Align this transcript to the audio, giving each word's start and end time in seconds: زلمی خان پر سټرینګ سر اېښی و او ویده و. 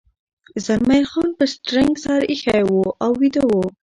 زلمی 0.65 1.03
خان 1.11 1.29
پر 1.37 1.47
سټرینګ 1.53 1.93
سر 2.03 2.21
اېښی 2.31 2.61
و 2.67 2.73
او 3.03 3.11
ویده 3.19 3.43
و. 3.47 3.51